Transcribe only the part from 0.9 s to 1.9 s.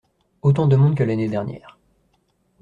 que l’année dernière.